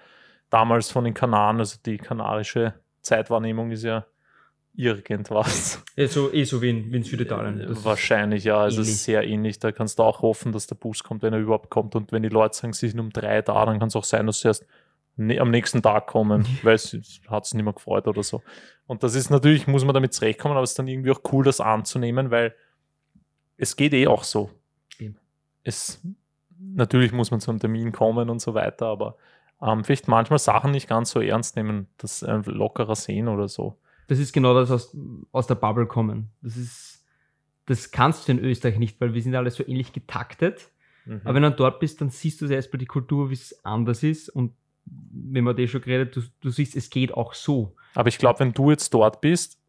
[0.51, 4.05] damals von den Kanaren, also die kanarische Zeitwahrnehmung ist ja
[4.75, 5.83] irgendwas.
[5.97, 7.59] Ja, so, eh so wie in, wie in Süditalien.
[7.59, 8.59] Das Wahrscheinlich, ja.
[8.59, 8.99] Also ähnlich.
[8.99, 9.59] sehr ähnlich.
[9.59, 11.97] Da kannst du auch hoffen, dass der Bus kommt, wenn er überhaupt kommt.
[11.97, 14.27] Und wenn die Leute sagen, sie sind um drei da, dann kann es auch sein,
[14.27, 14.67] dass sie erst
[15.17, 16.97] ne am nächsten Tag kommen, weil es
[17.29, 18.43] hat es nicht mehr gefreut oder so.
[18.87, 21.45] Und das ist natürlich, muss man damit zurechtkommen, aber es ist dann irgendwie auch cool,
[21.45, 22.55] das anzunehmen, weil
[23.59, 24.51] es geht eh auch so.
[25.65, 26.01] Es,
[26.59, 29.19] natürlich muss man zu einem Termin kommen und so weiter, aber
[29.61, 33.77] ähm, vielleicht manchmal Sachen nicht ganz so ernst nehmen, das äh, lockerer sehen oder so
[34.09, 34.97] das ist genau das aus,
[35.31, 36.31] aus der Bubble kommen.
[36.43, 37.07] Das ist,
[37.67, 40.71] das kannst du in Österreich nicht, weil wir sind alle so ähnlich getaktet.
[41.05, 41.21] Mhm.
[41.25, 44.31] Aber wenn du dort bist, dann siehst du erstmal die Kultur, wie es anders ist.
[44.31, 44.55] Und
[44.87, 47.77] wenn man das schon geredet, du, du siehst, es geht auch so.
[47.95, 49.61] Aber ich glaube, wenn du jetzt dort bist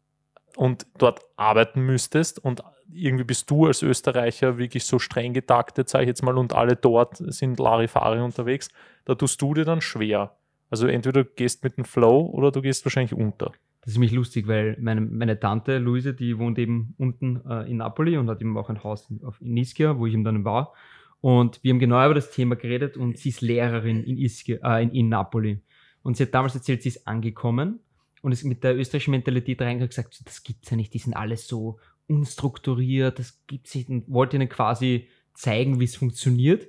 [0.56, 6.04] und dort arbeiten müsstest und irgendwie bist du als Österreicher wirklich so streng getaktet, sage
[6.04, 8.70] ich jetzt mal, und alle dort sind Larifari unterwegs,
[9.04, 10.36] da tust du dir dann schwer.
[10.70, 13.52] Also entweder du gehst mit dem Flow oder du gehst wahrscheinlich unter.
[13.82, 17.78] Das ist mich lustig, weil meine, meine Tante Luise, die wohnt eben unten äh, in
[17.78, 20.44] Napoli und hat eben auch ein Haus in, auf, in Ischia, wo ich eben dann
[20.44, 20.74] war.
[21.20, 24.82] Und wir haben genau über das Thema geredet und sie ist Lehrerin in, Ischia, äh,
[24.82, 25.62] in, in Napoli.
[26.02, 27.80] Und sie hat damals erzählt, sie ist angekommen
[28.22, 31.14] und ist mit der österreichischen Mentalität reingegangen und gesagt, das gibt's ja nicht, die sind
[31.14, 31.78] alles so
[32.10, 36.68] unstrukturiert, das gibt's nicht und wollte ihnen quasi zeigen, wie es funktioniert,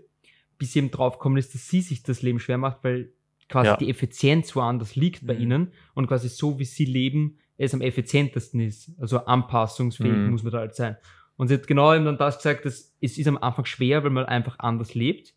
[0.57, 3.11] bis sie eben draufgekommen ist, dass sie sich das Leben schwer macht, weil
[3.49, 3.77] quasi ja.
[3.77, 5.41] die Effizienz woanders liegt bei mhm.
[5.41, 8.91] ihnen und quasi so, wie sie leben, es am effizientesten ist.
[8.99, 10.31] Also anpassungsfähig mhm.
[10.31, 10.97] muss man da halt sein.
[11.37, 14.11] Und sie hat genau eben dann das gesagt, dass es ist am Anfang schwer, weil
[14.11, 15.33] man einfach anders lebt.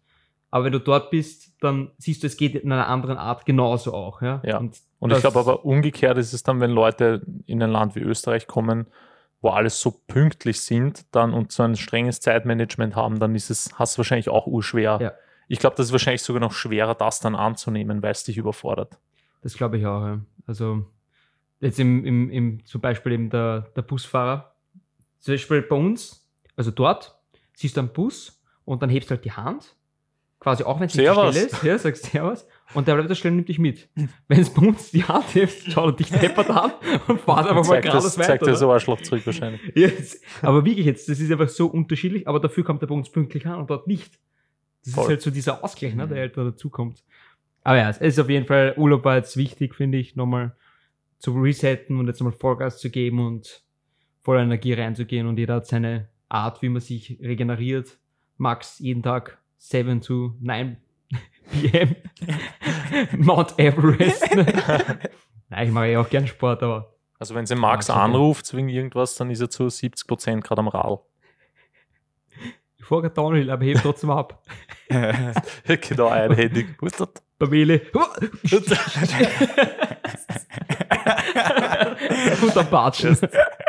[0.50, 3.92] Aber wenn du dort bist, dann siehst du, es geht in einer anderen Art genauso
[3.92, 4.22] auch.
[4.22, 4.58] Ja, ja.
[4.58, 8.00] und, und ich glaube aber umgekehrt ist es dann, wenn Leute in ein Land wie
[8.00, 8.86] Österreich kommen,
[9.44, 13.70] wo alles so pünktlich sind dann und so ein strenges Zeitmanagement haben, dann ist es,
[13.78, 15.12] hast du wahrscheinlich auch urschwer, ja
[15.48, 18.98] ich glaube, das ist wahrscheinlich sogar noch schwerer, das dann anzunehmen, weil es dich überfordert.
[19.42, 20.20] Das glaube ich auch, ja.
[20.46, 20.86] Also
[21.60, 24.54] jetzt im, im, im, zum Beispiel eben der, der Busfahrer,
[25.20, 27.18] zum Beispiel bei uns, also dort,
[27.54, 29.76] siehst du einen Bus und dann hebst du halt die Hand,
[30.44, 33.30] quasi auch wenn es nicht Stelle ist, ja, sagst Servus, und der bleibt da stehen
[33.30, 33.88] und nimmt dich mit.
[34.28, 36.72] Wenn es bei uns die Hand hilft, schaut er dich deppert an
[37.08, 38.28] und fahrt einfach mal geradeaus weiter.
[38.28, 39.62] Zeigt dir so Arschloch zurück wahrscheinlich.
[39.74, 40.20] Yes.
[40.42, 43.46] Aber wirklich jetzt, das ist einfach so unterschiedlich, aber dafür kommt er bei uns pünktlich
[43.46, 44.18] an und dort nicht.
[44.84, 45.04] Das Voll.
[45.04, 47.02] ist halt so dieser Ausgleich, ne, der halt da dazukommt.
[47.62, 50.54] Aber ja, es ist auf jeden Fall, Urlaub war jetzt wichtig, finde ich, nochmal
[51.18, 53.62] zu resetten und jetzt nochmal Vollgas zu geben und
[54.20, 57.98] voller Energie reinzugehen und jeder hat seine Art, wie man sich regeneriert.
[58.36, 60.76] Max jeden Tag 7 zu 9
[61.50, 61.96] PM.
[63.16, 64.28] Mount Everest.
[65.48, 66.94] Nein, ich mache ja auch gern Sport, aber.
[67.18, 71.00] Also wenn sie Max anruft wegen irgendwas, dann ist er zu 70% gerade am Rad.
[72.76, 74.42] Ich fahre gerade Downhill, aber heb trotzdem ab.
[75.66, 76.66] genau, einhändig.
[76.78, 77.08] Wo ist das?
[77.38, 77.80] Pamele.
[82.42, 83.16] Und dann Batschen.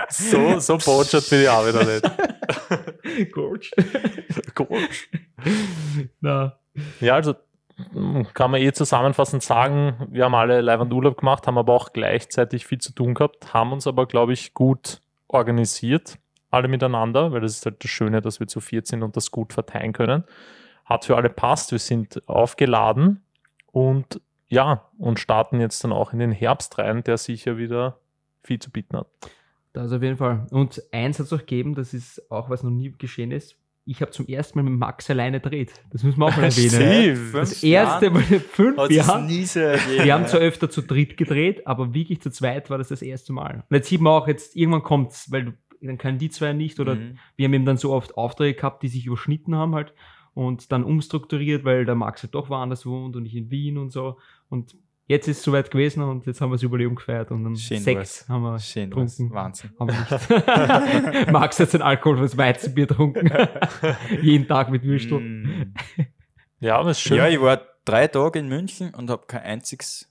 [0.10, 3.32] So, so botschert bin ich auch wieder nicht.
[3.32, 3.70] Gorge.
[4.54, 4.90] Gorge.
[6.22, 6.58] Na.
[7.00, 7.36] Ja, also
[8.34, 11.92] kann man eh zusammenfassend sagen, wir haben alle live und Urlaub gemacht, haben aber auch
[11.92, 16.18] gleichzeitig viel zu tun gehabt, haben uns aber, glaube ich, gut organisiert,
[16.52, 19.32] alle miteinander, weil das ist halt das Schöne, dass wir zu viert sind und das
[19.32, 20.24] gut verteilen können.
[20.86, 23.24] Hat für alle passt, wir sind aufgeladen
[23.72, 27.98] und ja, und starten jetzt dann auch in den Herbst rein, der sicher wieder
[28.44, 29.08] viel zu bieten hat.
[29.74, 30.48] Das auf jeden Fall.
[30.52, 34.02] Und eins hat es auch gegeben, das ist auch, was noch nie geschehen ist ich
[34.02, 35.72] habe zum ersten Mal mit Max alleine gedreht.
[35.92, 36.70] Das müssen wir auch mal erwähnen.
[36.70, 39.30] Steve, das erste Mal in fünf Jahren.
[39.30, 43.32] Wir haben zwar öfter zu dritt gedreht, aber wirklich zu zweit war das das erste
[43.32, 43.64] Mal.
[43.70, 46.80] Und jetzt sieht man auch, jetzt irgendwann kommt es, weil dann können die zwei nicht
[46.80, 47.20] oder mhm.
[47.36, 49.94] wir haben eben dann so oft Aufträge gehabt, die sich überschnitten haben halt
[50.34, 53.92] und dann umstrukturiert, weil der Max halt doch woanders wohnt und ich in Wien und
[53.92, 54.18] so.
[54.50, 54.76] Und
[55.08, 57.80] jetzt ist es soweit gewesen und jetzt haben wir das Überleben gefeiert und dann Schön
[57.80, 58.28] Sekt was.
[58.28, 59.32] haben wir Schön getrunken.
[59.32, 59.64] Was.
[59.64, 59.72] Wahnsinn.
[59.80, 61.32] Haben.
[61.32, 63.30] Max hat sein alkoholfreies Weizenbier getrunken.
[64.22, 65.20] Jeden Tag mit Würstel.
[65.20, 65.74] Mm.
[66.60, 67.18] Ja, aber ist schön.
[67.18, 70.10] Ja, ich war drei Tage in München und habe kein einziges,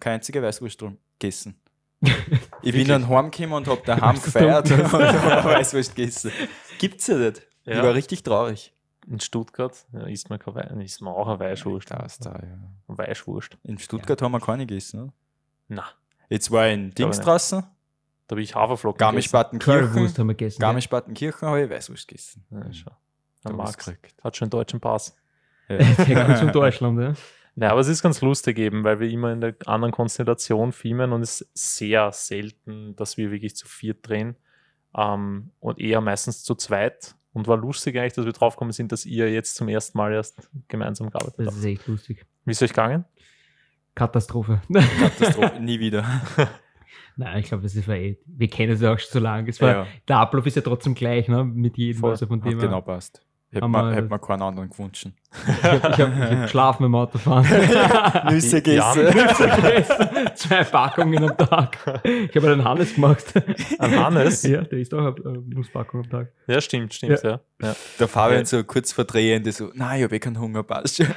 [0.00, 0.82] keine einzige Weißwurst
[1.18, 1.60] gegessen.
[2.62, 6.32] ich bin dann heimgekommen und habe daheim gefeiert und habe Weißwurst gegessen.
[6.78, 7.42] Gibt's ja nicht.
[7.64, 7.76] Ja.
[7.76, 8.72] Ich war richtig traurig
[9.08, 11.90] in Stuttgart ja, isst man, keine isst man auch eine Weißwurst.
[11.90, 12.58] Da ist da, ja.
[12.86, 13.56] Weißwurst.
[13.62, 14.24] In Stuttgart ja.
[14.24, 15.12] haben wir keine gegessen, oder?
[15.68, 15.84] Nein.
[16.28, 17.62] Jetzt war in Dingstraßen.
[17.62, 20.18] Da habe ich Haferflocken Garmisch-Partenkirchen.
[20.18, 20.60] haben wir gegessen.
[20.60, 22.44] Garmisch-Partenkirchen habe ich Weißwurst gegessen.
[22.50, 22.92] Ja, schon.
[23.44, 23.90] Der Max
[24.22, 25.16] hat schon einen deutschen Pass.
[25.68, 25.78] Ja.
[26.04, 27.14] Der kommt von Deutschland, ja.
[27.60, 31.12] Ja, aber es ist ganz lustig eben, weil wir immer in der anderen Konstellation filmen
[31.12, 34.36] und es ist sehr selten, dass wir wirklich zu viert drehen
[34.96, 37.16] ähm, und eher meistens zu zweit.
[37.32, 40.50] Und war lustig eigentlich, dass wir draufgekommen sind, dass ihr jetzt zum ersten Mal erst
[40.68, 41.48] gemeinsam gearbeitet habt.
[41.48, 42.26] Das ist echt lustig.
[42.44, 43.04] Wie ist euch gegangen?
[43.94, 44.62] Katastrophe.
[44.72, 46.04] Katastrophe, nie wieder.
[47.16, 49.50] Nein, ich glaube, das ist eh, wir kennen es ja auch schon so lange.
[49.50, 49.86] Es war, ja.
[50.06, 51.44] Der Ablauf ist ja trotzdem gleich, ne?
[51.44, 52.12] Mit jedem, Voll.
[52.12, 52.58] also von dem.
[52.58, 53.26] Genau, passt.
[53.50, 55.08] Hätte man, hätte man keinen anderen gewünscht.
[55.58, 57.46] Ich habe hab, hab geschlafen beim Autofahren.
[58.30, 59.04] Nüsse gegessen.
[59.04, 60.08] Nüsse gegessen.
[60.34, 61.78] Zwei Packungen am Tag.
[62.04, 63.24] Ich habe einen Hannes gemacht.
[63.78, 64.42] Ein Hannes?
[64.42, 66.32] Ja, der ist auch eine Nusspackung am Tag.
[66.46, 67.40] Ja, stimmt, stimmt, ja.
[67.62, 67.76] ja.
[67.98, 68.46] Der Fabian ja.
[68.46, 71.08] so kurz verdrehend, so, nein, ich habe eh keinen Hunger, passt schon.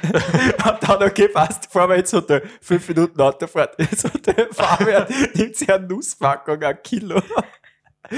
[0.62, 3.78] Hab dann, okay, passt, fahren wir jetzt unter fünf Minuten Autofahrt.
[3.78, 7.22] Jetzt hat der Fabian, nimmt sich eine Nusspackung, ein Kilo.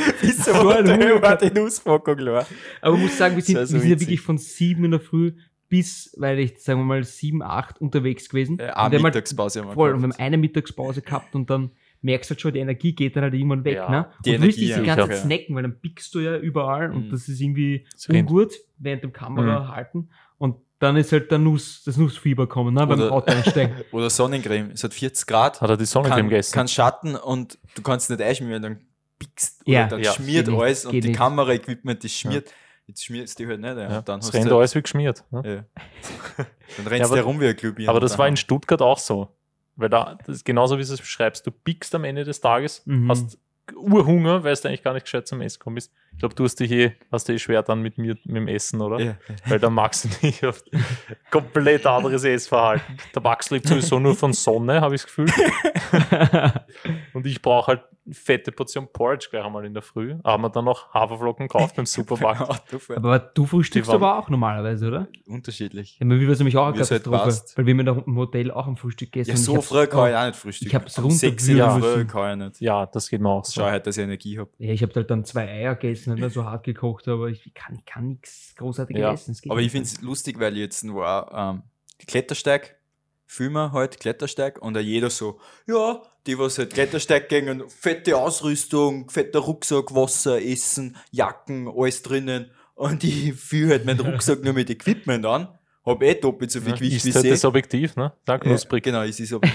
[0.21, 2.47] Bis so eine war die Nusspackung klar.
[2.81, 5.33] Aber ich muss sagen, wir sind, wir sind ja wirklich von sieben in der Früh
[5.69, 8.59] bis, weil ich, sagen wir mal, sieben, acht unterwegs gewesen.
[8.59, 12.31] Äh, eine Mittagspause haben wir voll, Und wir haben eine Mittagspause gehabt und dann merkst
[12.31, 13.77] du halt schon, die Energie geht dann halt irgendwann weg.
[13.77, 14.07] Ja, ne?
[14.25, 16.91] Die und du willst dich die ganze Zeit snacken, weil dann pickst du ja überall
[16.91, 16.97] mhm.
[16.97, 19.69] und das ist irgendwie das ungut während dem Kamera mhm.
[19.69, 20.11] halten.
[20.39, 23.75] Und dann ist halt der Nuss, das Nussfieber kommen, ne, beim Auto einsteigen.
[23.91, 24.71] Oder Sonnencreme.
[24.73, 25.61] Es hat 40 Grad.
[25.61, 26.55] Hat er die Sonnencreme kann, gegessen?
[26.55, 28.81] Kann Schatten und du kannst nicht einschmieren, dann
[29.65, 29.81] ja.
[29.81, 30.13] oder dann ja.
[30.13, 32.49] schmiert geht alles nicht, und die Kameraequipment, das schmiert.
[32.49, 32.55] Ja.
[32.87, 33.77] Jetzt schmiert es die halt nicht.
[33.77, 34.03] Ja.
[34.03, 35.25] Dann das rennt halt, alles wie geschmiert.
[35.31, 35.65] Ne?
[36.77, 37.89] Dann rennst du rum wie ein Glühbirne.
[37.89, 39.35] Aber das war in Stuttgart auch so.
[39.77, 42.83] Weil da, das ist genauso wie du es beschreibst, du pickst am Ende des Tages,
[42.85, 43.11] mhm.
[43.11, 43.39] hast
[43.75, 45.93] Urhunger, weil du eigentlich gar nicht gescheit zum Essen gekommen bist.
[46.15, 48.49] Ich glaube, du hast dich eh, hast dich eh schwer dann mit mir mit dem
[48.49, 49.01] Essen, oder?
[49.01, 49.17] Ja.
[49.47, 50.63] Weil der Max und ich auf
[51.31, 52.97] komplett anderes Essverhalten.
[53.15, 55.27] Der Max lebt sowieso nur von Sonne, habe ich das Gefühl.
[57.15, 60.17] und ich brauche halt fette Portion Porridge gleich einmal in der Früh.
[60.25, 62.63] Haben wir dann noch Haferflocken gekauft beim Supermarkt.
[62.91, 65.09] aber du frühstückst aber auch normalerweise, oder?
[65.27, 65.99] Unterschiedlich.
[66.01, 68.67] Ja, wie war es nämlich auch eine Katastrophe, halt weil wir mit dem Hotel auch
[68.67, 70.69] am Frühstück gegessen Ja, so früh kann ich auch nicht frühstücken.
[70.69, 72.61] Ich habe es runter Sechs Jahre früh kann ich nicht.
[72.61, 73.61] Ja, das geht mir auch so.
[73.61, 74.51] Schau halt, dass ich Energie habe.
[74.59, 77.77] Ja, ich habe halt dann zwei Eier gegessen, nicht so hart gekocht, aber ich kann,
[77.77, 79.13] ich kann nichts großartiges ja.
[79.13, 79.37] essen.
[79.49, 81.63] Aber ich finde es lustig, weil jetzt war ähm,
[82.07, 82.77] Klettersteig
[83.27, 89.41] filmen halt Klettersteig und jeder so, ja, die was halt Klettersteig gehen, fette Ausrüstung, fetter
[89.41, 95.27] Rucksack, Wasser, Essen, Jacken, alles drinnen und ich fühle halt meinen Rucksack nur mit Equipment
[95.27, 95.49] an
[95.87, 97.31] habe eh doppelt so viel Ja, Gewicht ist wie halt sie.
[97.31, 98.13] das Objektiv, ne?
[98.25, 98.83] Da Ja, knusprig.
[98.85, 99.47] genau, es ist aber.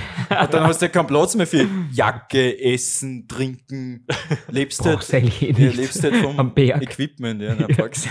[0.41, 4.05] Und dann hast du ja keinen Platz mehr für Jacke, Essen, Trinken.
[4.49, 6.81] Lebst halt, Brauchst eigentlich eh ja, lebst halt vom Am Berg.
[6.83, 7.55] Equipment, ja.
[7.55, 8.07] Nein, frag's.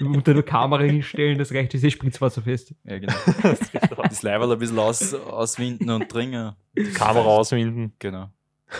[0.00, 2.74] Unter der Kamera hinstellen, das reicht, das ist eh spritzwasserfest.
[2.84, 3.12] ja, genau.
[4.08, 6.52] Das Leiberl ein bisschen aus, auswinden und dringen.
[6.76, 7.92] Die Kamera auswinden.
[7.98, 8.30] Genau.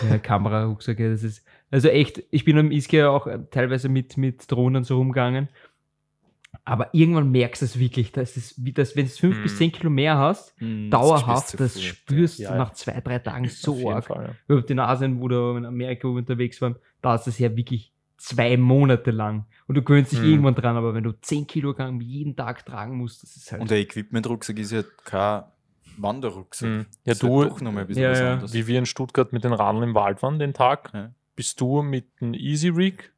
[0.09, 1.43] Ja, Kamera, Rucksäcke, das ist.
[1.71, 5.49] Also echt, ich bin am Ischia auch teilweise mit, mit Drohnen so rumgegangen.
[6.65, 9.43] Aber irgendwann merkst du es wirklich, dass es, wie das, wenn du 5 Hm.
[9.43, 12.59] bis 10 Kilo mehr hast, Hm, dauerhaft, spürst das du sofort, spürst Ja, du ja.
[12.63, 14.05] nach zwei, drei Tagen so arg.
[14.05, 14.35] Fall, ja.
[14.55, 18.57] Über den Asien, wo wir in Amerika unterwegs waren, da ist das ja wirklich zwei
[18.57, 19.45] Monate lang.
[19.67, 20.29] Und du gewöhnst dich Hm.
[20.29, 23.61] irgendwann dran, aber wenn du 10 Kilogramm jeden Tag tragen musst, das ist halt.
[23.61, 25.43] Und der Equipment-Rucksack ist ja kein
[25.97, 26.69] Wanderrucksack.
[26.69, 26.77] Mhm.
[26.79, 28.33] Ja, Das ist du, halt doch nochmal ein bisschen Ja, was ja.
[28.33, 28.53] anderes.
[28.53, 31.11] wie wir in Stuttgart mit den Radeln im Wald waren den Tag, Ja.
[31.35, 33.11] bist du mit dem Easy Rig,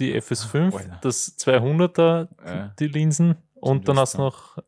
[0.00, 0.98] die FS5, Alter.
[1.02, 2.74] das 200er, Ja.
[2.78, 4.58] die Linsen und dann hast du noch,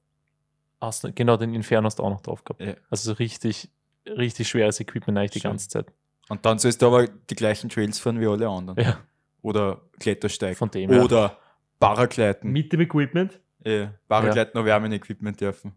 [0.81, 2.61] hast du, genau, den Inferno hast du auch noch drauf gehabt.
[2.61, 2.75] Ja.
[2.90, 3.71] Also so richtig,
[4.07, 5.51] richtig schweres Equipment eigentlich die Schön.
[5.53, 5.87] ganze Zeit.
[6.29, 8.79] Und dann sollst du aber die gleichen Trails fahren wie alle anderen.
[8.83, 8.99] Ja,
[9.42, 10.57] Oder Klettersteig.
[10.57, 10.90] von dem.
[10.90, 11.37] Oder
[11.81, 12.51] Paragleiten.
[12.53, 13.40] mit dem Equipment.
[13.64, 15.73] Ja, Paragleiten habe ich auch mein Equipment dürfen.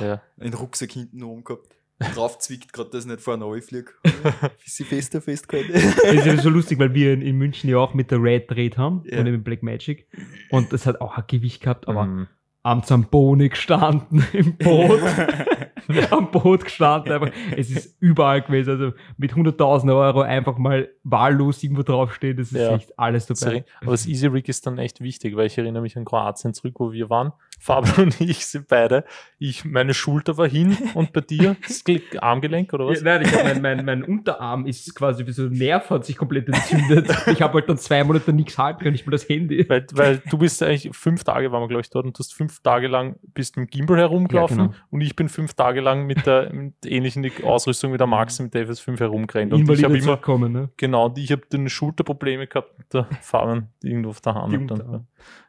[0.00, 0.20] Ja.
[0.40, 1.76] Einen Rucksack hinten oben gehabt.
[2.14, 3.92] Drauf zwickt gerade, dass ich nicht vorne runterfliege.
[4.64, 5.72] Bis ich fester festgehalten.
[5.72, 8.50] Das ist ja so lustig, weil wir in, in München ja auch mit der Red
[8.50, 9.18] dreht haben Ja.
[9.20, 10.06] und mit Black Magic.
[10.50, 12.26] Und das hat auch ein Gewicht gehabt, aber Mhm.
[12.64, 15.00] am Zamboni gestanden im Boot.
[16.10, 17.12] am Boot gestanden.
[17.12, 17.30] Einfach.
[17.56, 18.70] Es ist überall gewesen.
[18.70, 22.36] Also mit 100.000 Euro einfach mal wahllos irgendwo draufstehen.
[22.36, 22.74] Das ist Ja.
[22.74, 23.38] echt alles dabei.
[23.38, 23.64] Sorry.
[23.82, 26.74] Aber das Easy Rig ist dann echt wichtig, weil ich erinnere mich an Kroatien zurück,
[26.78, 27.32] wo wir waren.
[27.64, 29.04] Fabian und ich sind beide.
[29.38, 33.02] Ich, meine Schulter war hin und bei dir das Gel- Armgelenk oder Ja, was?
[33.02, 36.16] nein, ich hab mein, mein, mein Unterarm ist quasi wie so ein Nerv, hat sich
[36.16, 37.08] komplett entzündet.
[37.28, 39.66] Ich habe halt dann zwei Monate nichts halten können, nicht mal das Handy.
[39.68, 42.34] Weil, weil du bist eigentlich fünf Tage waren wir, glaube ich, dort und du hast
[42.34, 44.76] fünf Tage lang bist mit dem Gimbal herumgelaufen Ja, genau.
[44.90, 48.52] und ich bin fünf Tage lang mit der mit ähnlichen Ausrüstung wie der Max mit
[48.52, 49.52] der FS5 herumgerannt.
[49.54, 50.68] Und ich habe immer, zurückkommen, ne?
[50.76, 54.72] genau, ich habe dann Schulterprobleme gehabt mit der Fabian irgendwo auf der Hand.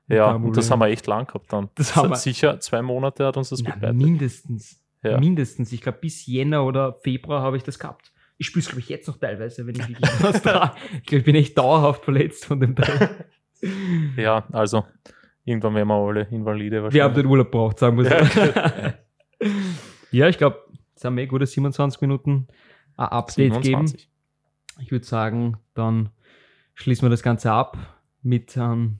[0.08, 1.70] Ja, und das haben wir echt lang gehabt dann.
[1.76, 3.98] Das haben hat wir- sicher zwei Monate hat uns das Ja, begleitet.
[3.98, 4.80] mindestens.
[5.04, 5.20] Ja.
[5.20, 5.72] Mindestens.
[5.72, 8.12] Ich glaube, bis Jänner oder Februar habe ich das gehabt.
[8.38, 10.76] Ich spüre es, glaube ich, jetzt noch teilweise, wenn ich wirklich was trage.
[10.98, 13.26] Ich glaube, ich bin echt dauerhaft verletzt von dem Teil.
[14.18, 14.84] Ja, also
[15.44, 17.15] irgendwann werden wir alle Invalide Wir haben wahrscheinlich.
[17.24, 19.48] den Urlaub braucht, sagen wir Ja, so.
[20.12, 20.60] Ja, ich glaube,
[20.96, 22.48] es haben wir eh gute 27 Minuten
[22.98, 23.88] ein Update geben.
[23.88, 24.10] 27.
[24.82, 26.10] Ich würde sagen, dann
[26.76, 27.78] schließen wir das Ganze ab
[28.22, 29.00] mit einem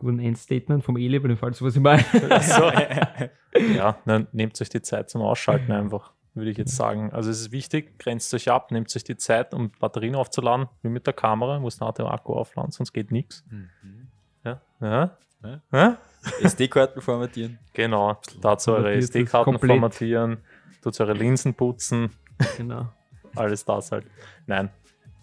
[0.00, 2.04] guten Endstatement vom Eli, bei dem Fall sowas ich meine.
[2.42, 2.72] So.
[3.74, 7.12] Ja, dann nehmt euch die Zeit zum Ausschalten einfach, würde ich jetzt sagen.
[7.12, 10.88] Also es ist wichtig, grenzt euch ab, nehmt euch die Zeit, um Batterien aufzuladen, wie
[10.88, 13.44] mit der Kamera, muss nachher den Akku aufladen, sonst geht nichts.
[13.50, 14.08] Mhm.
[14.44, 14.60] Ja?
[14.80, 15.16] Ja?
[15.42, 15.60] Ja.
[15.72, 15.98] Ja?
[16.42, 17.58] SD-Karten formatieren.
[17.72, 20.38] Genau, dazu eure SD-Karten formatieren,
[20.82, 22.10] dazu eure Linsen putzen,
[22.56, 22.88] genau.
[23.34, 24.06] alles das halt.
[24.46, 24.70] Nein,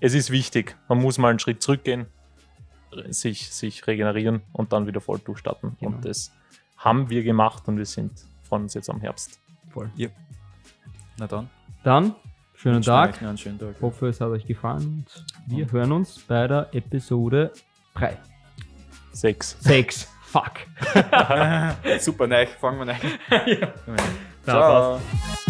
[0.02, 2.08] es ist wichtig, man muss mal einen Schritt zurückgehen,
[3.10, 5.78] sich, sich regenerieren und dann wieder voll durchstarten.
[5.80, 5.96] Genau.
[5.96, 6.32] Und das
[6.78, 8.12] haben wir gemacht und wir sind
[8.44, 9.40] von uns jetzt am Herbst.
[9.70, 9.90] Voll.
[11.18, 11.50] Na dann.
[11.84, 12.16] Dann,
[12.56, 13.22] schönen Tag.
[13.22, 13.76] einen schönen Tag.
[13.76, 15.06] Ich hoffe, es hat euch gefallen.
[15.06, 17.52] Und wir hören uns bei der Episode
[17.96, 18.18] 3.
[19.12, 19.58] Sechs.
[19.62, 20.12] 6.
[20.28, 20.52] Fuck.
[22.00, 23.48] Super, nein, fangen wir an.
[23.48, 23.74] ja.
[24.44, 25.00] Ciao.
[25.00, 25.47] passt.